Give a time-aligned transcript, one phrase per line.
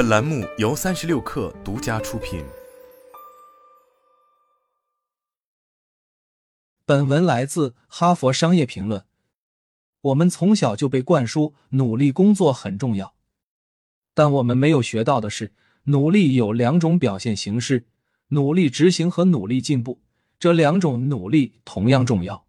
[0.00, 2.42] 本栏目由三十六氪独家出品。
[6.86, 8.98] 本文来自《哈佛商业评论》。
[10.00, 13.14] 我们从小就被灌输努力工作很重要，
[14.14, 17.84] 但我们没有学到的是，努力有两种表现形式：
[18.28, 20.00] 努力执行和努力进步。
[20.38, 22.46] 这两种努力同样重要，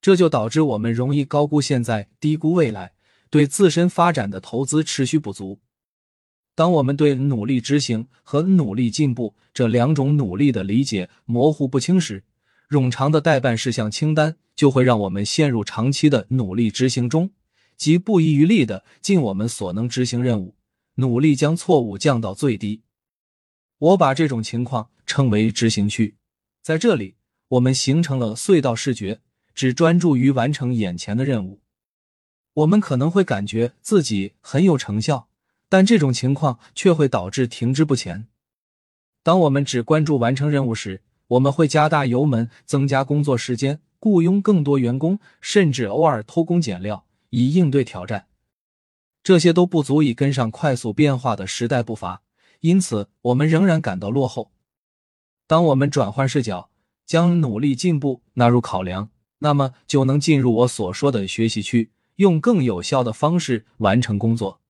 [0.00, 2.94] 这就导致我们容易高估现在，低估未来，
[3.30, 5.60] 对自身发展的投资持续不足。
[6.58, 12.24] 当我们对努力执行和努力进步这两种努力的理解模糊不清时，
[12.68, 17.30] 冗长的待办事项清单就会让我们陷入长期的努力执行中，
[17.76, 20.56] 即不遗余力的尽我们所能执行任务，
[20.96, 22.82] 努力将错误降到最低。
[23.78, 26.16] 我把这种情况称为执行区。
[26.60, 27.14] 在这里，
[27.50, 29.20] 我们形成了隧道视觉，
[29.54, 31.60] 只专注于完成眼前的任务。
[32.54, 35.27] 我们可能会感觉自己很有成效，
[35.68, 38.26] 但这种情况却会导致停滞不前。
[39.22, 48.26] 当我们只关注完成任务时，我们会加大油门，增加工作时间，雇佣更多员工，甚至偶尔偷工减料，以应对挑战。
[49.22, 52.22] 这些都不足以跟上快速变化的时代步伐，
[52.60, 54.52] 因此我们仍然感到落后。
[55.46, 56.70] 当我们转换视角，
[57.04, 64.60] 将努力进步纳入考量，那么就能进入我所说的学习区，用更有效的方式完成工作。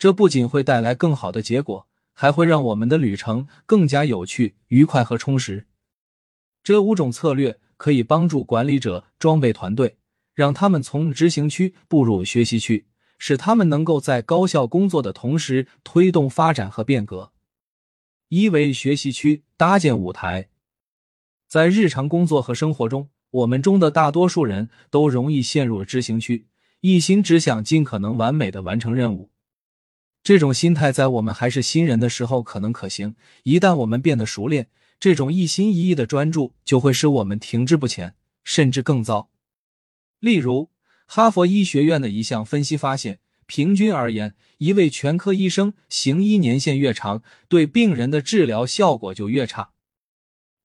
[0.00, 5.66] 这不仅会带来更好的结果，还会让我们的旅程更加有趣、愉快和充实。
[6.62, 9.98] 这五种策略可以帮助管理者装备团队，
[10.34, 12.86] 让他们从执行区步入学习区，
[13.18, 17.32] 使他们能够在高效工作的同时推动发展和变革。
[18.30, 20.48] 一为学习区搭建舞台，
[21.46, 26.46] 在日常工作和生活中，我们中的大多数人都容易陷入执行区，
[26.80, 29.29] 一心只想尽可能完美的完成任务。
[30.22, 34.68] 这种心态在我们还是新人的时候可能可行，一旦我们变得熟练，
[34.98, 39.30] 这种一心一意的专注就会使我们停滞不前，甚至更糟。
[40.18, 40.70] 例如，
[41.06, 43.20] 哈佛医学院的一项分析发现。
[43.46, 49.72] 平均而言，一位全科医生行医年限越长，对病人的治疗效果就越差。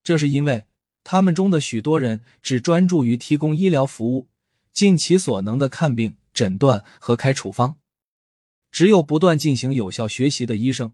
[0.03, 0.65] 这是因为
[1.03, 4.27] 他们中的许多人只专注于提供医疗服务，
[4.71, 7.77] 尽其所能的看病、诊断和开处方。
[8.75, 10.91] 只有不断进行有效学习的医生，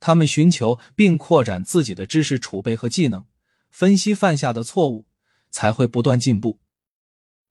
[0.00, 3.24] 他们寻求并扩展自己的知识储备和技能，
[3.70, 5.06] 分析犯下的错误，
[5.50, 6.60] 才会不断进步。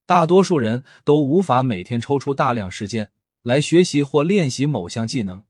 [0.06, 3.10] 大多数人都无法每天抽出大量时间。
[3.42, 5.46] 来学习或练习某项技能，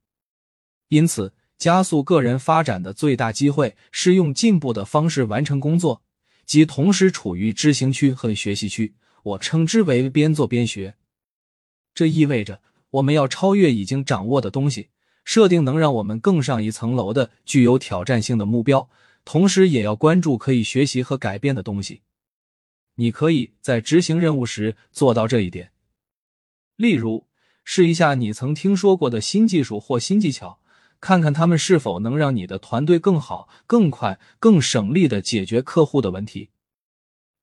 [0.87, 6.01] 因此加速个人发展的最大机会是用进步的方式完成工作，
[6.45, 8.95] 即同时处于知行区和学习区。
[9.23, 10.95] 我称之为边做边学。
[11.93, 14.89] 这意味着我们要超越已经掌握的东西，
[15.25, 18.89] 设定能让我们更上一层楼的具有挑战性的目标，
[19.25, 22.01] 同时也要关注可以学习和改变的东西。
[22.95, 25.71] 你可以在执行任务时做到这一点，
[26.75, 27.27] 例如。
[27.63, 30.59] 试一下你曾听说过的新技术或新技巧，
[30.99, 36.49] 看看他们是否能让你的团队更好、更快、更省力的解决客户的问题。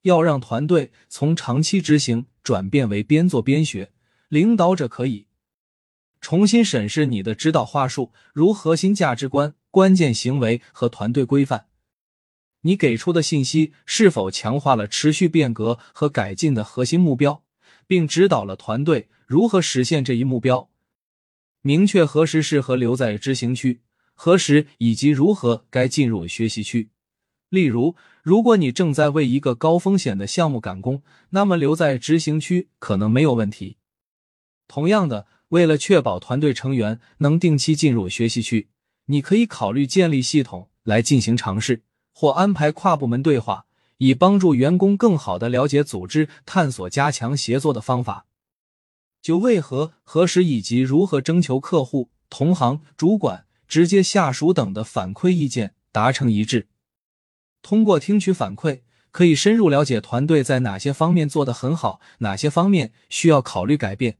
[0.03, 3.93] 要让团队从长期执行转变为边做边学，
[4.29, 5.28] 领导者可以
[6.21, 11.67] 重新审视你的指导话术，如核心价值观、关键行为和团队规范。
[12.63, 17.45] 你给出的信息是否强化了持续变革和改进的核心目标，
[17.87, 19.09] 并指导了团队。
[19.27, 20.71] 如何实现这一目标？
[21.61, 23.83] 明确何时适合留在执行区，
[24.15, 26.89] 何时以及如何该进入学习区。
[27.51, 33.77] 例如，如果你正在为一个高风险的项目赶工，那么留在执行区可能没有问题。
[34.67, 38.69] 同样的，为了确保团队成员能定期进入学习区，
[39.07, 41.83] 你可以考虑建立系统来进行尝试，
[42.13, 43.67] 或安排跨部门对话，
[43.97, 48.27] 以帮助员工更好的了解组织，探索加强协作的方法。
[49.23, 56.69] 就为何、何时以及如何征求客户、同行、主管、直接下属等的反馈意见达成一致。
[57.63, 64.19] 通过听取反馈，可以深入了解团队在哪些方面做得很好，哪些方面需要考虑改变。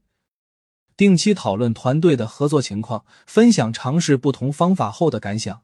[0.99, 5.61] 定期讨论团队的合作情况，分享尝试不同方法后的感想。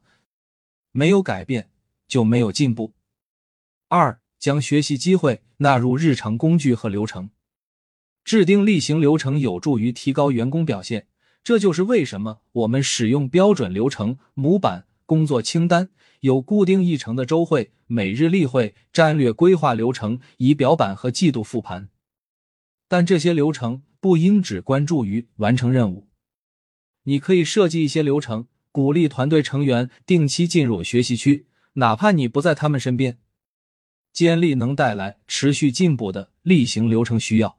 [0.92, 1.68] 没有改变
[2.08, 2.94] 就没有进步。
[3.88, 7.28] 二、将学习机会纳入日常工具和流程。
[8.24, 11.06] 制定例行流程有助于提高员工表现，
[11.44, 15.90] 这就是为什么我们使用标准流程模板、工作清单、
[16.20, 21.90] 有固定议程的周会、每日例会、战略规划流程、仪表板和季度复盘。
[22.88, 26.08] 但这些流程不应只关注于完成任务，
[27.04, 33.18] 你可以设计一些流程，鼓励团队成员定期进入学习区，哪怕你不在他们身边。
[34.12, 37.58] 建立能带来持续进步的例行流程需要。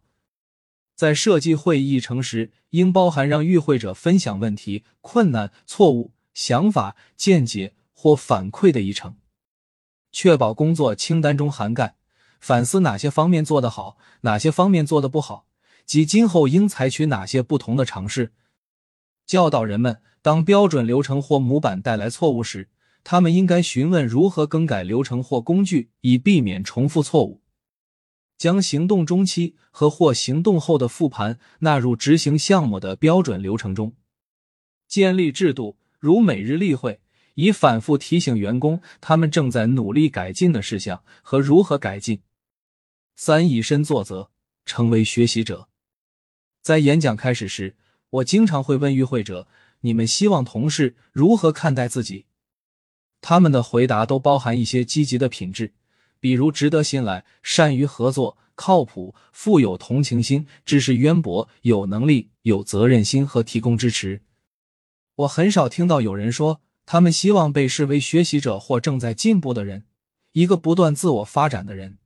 [0.95, 9.18] 在设计会议议程时，应包含让与会者分享问题、困难、错误、想法、见解或反馈的议程，
[10.12, 11.95] 确保工作清单中涵盖
[12.40, 15.46] 反思哪些方面做得好，哪些方面做得不好，
[15.88, 18.34] 及今后应采取哪些不同的尝试。
[19.25, 22.69] 教导人们，当标准流程或模板带来错误时，
[23.04, 27.42] 他们应该询问如何更改流程或工具，以避免重复错误。
[28.38, 33.95] 将行动中期和或行动后的复盘纳入执行项目的标准流程中，
[34.88, 37.00] 建立制度，如每日例会，
[37.36, 42.22] 以反复提醒员工他们正在努力改进的事项和如何改进。
[43.16, 44.30] 三以身作则，
[44.66, 45.68] 成为学习者。
[46.68, 47.78] 在演讲开始时，
[48.10, 49.48] 我经常会问与会者
[49.88, 52.25] ：“你们希望同事如何看待自己？”
[53.22, 55.72] 他们的回答都包含一些积极的品质。
[56.19, 64.24] 比如值得信赖、善于合作、靠谱、富有同情心、知识渊博、有能力、有责任心和提供支持。
[65.16, 69.86] 我很少听到有人说他们希望被视为学习者或正在进步的人，
[70.34, 71.98] 一个不断自我发展的人。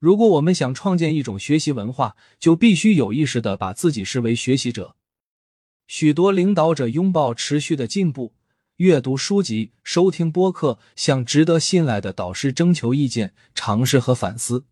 [0.00, 4.96] 如果我们想创建一种学习文化，就必须有意识的把自己视为学习者。
[5.86, 8.34] 许多领导者拥抱持续的进步。
[8.76, 14.64] 阅读书籍、收听播客，向值得信赖的导师征求意见、尝试和反思，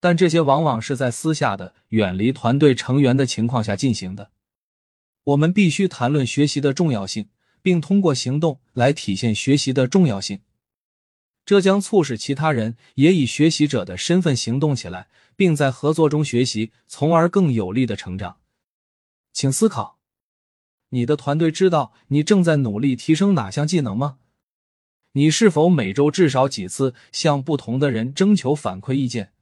[0.00, 4.32] 但这些往往是在私下的、远离团队成员的情况下进行的。
[5.24, 7.30] 我们必须谈论学习的重要性，
[7.62, 10.40] 并通过行动来体现学习的重要性。
[11.46, 15.06] 这将促使其他人也以学习者的身份行动起来，
[15.36, 18.38] 并在合作中学习，从而更有力的成长。
[19.32, 20.00] 请思考。
[20.90, 24.18] 你的团队知道你正在努力提升哪项技能吗？
[25.12, 29.32] 你是否每周至少几次向不同的人征求反馈意见？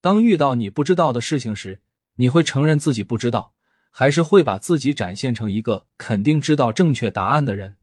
[0.00, 1.80] 当遇到你不知道的事情时，
[2.14, 3.54] 你会承认自己不知道，
[3.90, 7.76] 还是会把自己展现成一个肯定知道正确答案的人？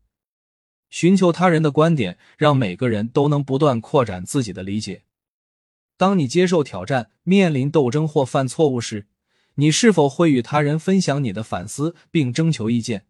[0.95, 5.03] 寻求他人的观点，让每个人都能不断扩展自己的理解。
[5.97, 9.05] 当你接受挑战、面临斗争或犯错误时，
[9.55, 13.07] 你是否会与他人分享你的反思并征求意见？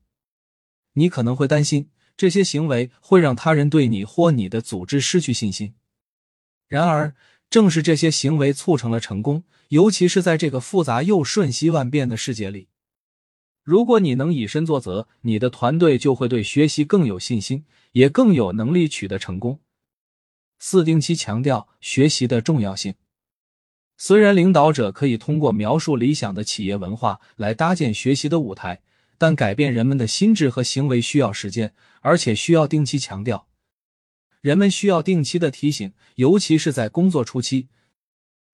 [0.94, 5.76] 你可能会担心这些行为会让他人对你或你的组织失去信心。
[6.68, 7.14] 然而，
[7.52, 12.70] 正是这些行为促成了成功，尤其是在这个复杂又瞬息万变的世界里。
[13.66, 19.60] 如果你能以身作则，你的团队就会对学习更有信心，也更有能力取得成功。
[20.60, 22.94] 四定期强调学习的重要性。
[23.98, 28.84] 虽然领导者可以通过描述理想的企业文化来搭建学习的舞台，
[29.18, 33.48] 但改变人们的心智和行为需要时间，而且需要定期强调。
[34.42, 37.70] 人们需要定期的提醒，尤其是在工作初期。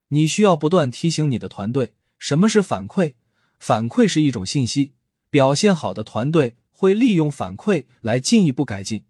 [0.08, 3.16] 你需要不断提醒你的团队什么是反馈。
[3.60, 4.94] 反馈是一种信息。
[5.32, 9.06] 表现好的团队会利用反馈来进一步改进。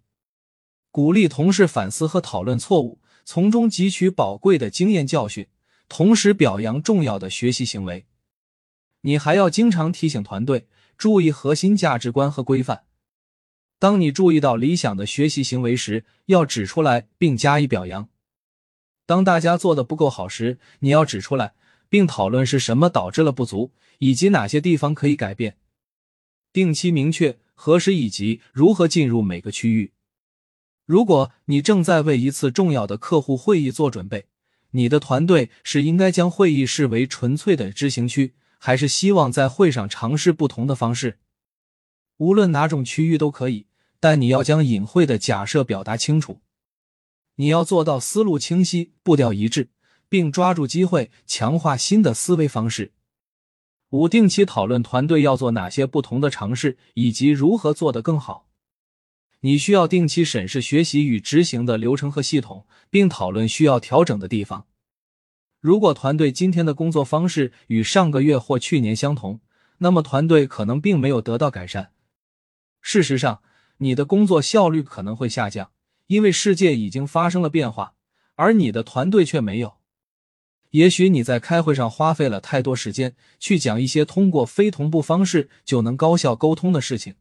[0.91, 5.47] 鼓励同事反思和讨论错误，从中汲取宝贵的经验教训。
[5.89, 8.05] 同时表扬重要的学习行为，
[9.01, 12.83] 你还要经常提醒团队注意核心价值观和规范。
[13.77, 18.07] 当你注意到理想的学习行为时，要指出来并加以表扬。
[19.05, 21.55] 当大家做的不够好时，你要指出来
[21.89, 25.57] 并讨论是什么导致了不足，以及哪些地方可以改变。
[26.53, 29.93] 定期明确何时以及如何进入每个区域。
[30.85, 34.25] 如果你正在为一次重要的客户会议做准备。
[34.73, 41.19] 你的团队是应该将会议视为纯粹的执行区，还是希望在会上尝试不同的方式？
[42.15, 43.67] 无论哪种区域都可以，
[43.99, 46.39] 但你要将隐晦的假设表达清楚。
[47.35, 49.71] 你要做到思路清晰、步调一致，
[50.07, 52.93] 并抓住机会强化新的思维方式。
[53.91, 58.47] 五、定期讨论团队要做哪些不同的尝试，以及如何做得更好。
[59.41, 64.65] 你需要定期审视学习与执行的流程和系统，并讨论需要调整的地方。
[65.59, 69.41] 如果团队今天的工作方式与上个月或去年相同，
[69.79, 71.91] 那么团队可能并没有得到改善。
[72.81, 73.41] 事实上，
[73.77, 75.71] 你的工作效率可能会下降，
[76.07, 77.95] 因为世界已经发生了变化，
[78.35, 79.80] 而你的团队却没有。
[80.71, 87.15] 也许你在开会上花费了太多时间去讲一些通过非同步方式就能高效沟通的事情。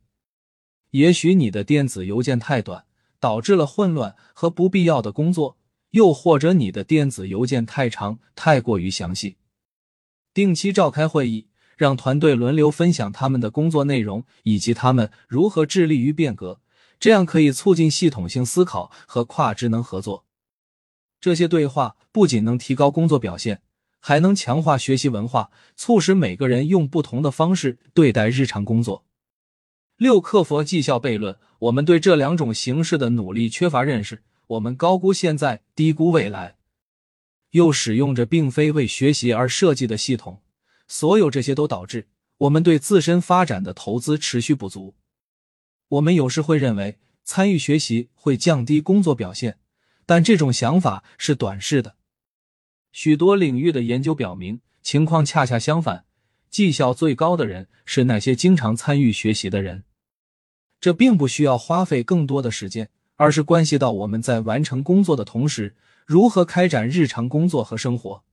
[0.91, 2.85] 也许你的电子邮件太短，
[3.19, 5.57] 导致了混乱和不必要的工作；
[5.91, 9.37] 又或者你的电子邮件太长，太过于详细。
[10.33, 16.61] 定期召开会议，让团队轮流分享他们的工作内容以及他们如何致力于变革，
[17.01, 20.25] 这样可以促进系统性思考和跨职能合作。
[21.21, 23.63] 这些对话不仅能提高工作表现，
[23.99, 29.05] 还能强化学习文化，促使每个人用不同的方式对待日常工作。
[29.97, 31.37] 六、克服绩效悖论。
[31.61, 36.57] 我们对这两种形式的努力缺乏认识，我们高估现在，低估未来，
[37.51, 40.41] 又使用着并非为学习而设计的系统。
[40.89, 42.09] 所有这些都导致
[42.39, 44.95] 我们对自身发展的投资持续不足。
[45.89, 49.59] 我们有时会认为参与学习会降低工作表现，
[50.11, 51.95] 但这种想法是短视的。
[52.91, 56.05] 许多领域的研究表明，情况恰恰相反，
[56.51, 59.85] 绩效最高的人是那些经常参与学习的人。
[60.81, 68.25] 这并不需要花费更多的时间，而是关系到我们在完成工作的同时，如何开展日常工作和生活。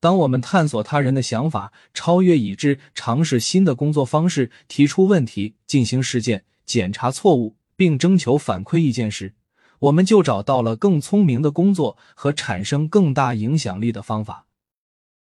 [0.00, 9.34] 当我们探索他人的想法，超越已知，尝试新的工作方式，提出问题，进行实践，检查错误，并征求反馈意见时，
[9.80, 14.49] 我们就找到了更聪明的工作和产生更大影响力的方法。